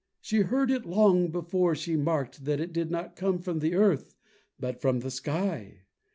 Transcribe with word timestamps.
She 0.19 0.39
heard 0.41 0.71
it 0.71 0.83
long 0.83 1.27
before 1.27 1.75
she 1.75 1.95
marked 1.95 2.45
that 2.45 2.59
it 2.59 2.73
did 2.73 2.89
not 2.89 3.15
come 3.15 3.37
from 3.37 3.59
the 3.59 3.75
earth, 3.75 4.15
but 4.59 4.81
from 4.81 5.01
the 5.01 5.11
sky. 5.11 5.81